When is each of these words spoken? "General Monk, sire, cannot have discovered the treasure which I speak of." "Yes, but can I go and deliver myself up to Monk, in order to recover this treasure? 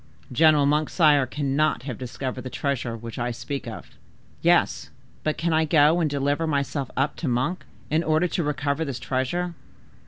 "General 0.31 0.65
Monk, 0.65 0.89
sire, 0.89 1.27
cannot 1.27 1.83
have 1.83 1.99
discovered 1.99 2.41
the 2.41 2.49
treasure 2.49 2.97
which 2.97 3.19
I 3.19 3.29
speak 3.29 3.67
of." 3.67 3.91
"Yes, 4.41 4.89
but 5.21 5.37
can 5.37 5.53
I 5.53 5.63
go 5.65 5.99
and 5.99 6.09
deliver 6.09 6.47
myself 6.47 6.89
up 6.97 7.15
to 7.17 7.27
Monk, 7.27 7.65
in 7.91 8.01
order 8.03 8.27
to 8.27 8.43
recover 8.43 8.83
this 8.83 8.97
treasure? 8.97 9.53